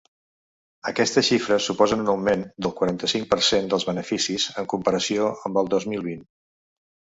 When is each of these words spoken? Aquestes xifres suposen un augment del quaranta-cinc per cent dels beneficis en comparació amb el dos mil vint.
Aquestes 0.91 1.27
xifres 1.27 1.67
suposen 1.71 2.01
un 2.05 2.09
augment 2.13 2.47
del 2.67 2.73
quaranta-cinc 2.81 3.29
per 3.35 3.39
cent 3.51 3.69
dels 3.75 3.87
beneficis 3.93 4.49
en 4.65 4.73
comparació 4.75 5.31
amb 5.37 5.63
el 5.65 5.73
dos 5.77 5.89
mil 5.95 6.05
vint. 6.11 6.29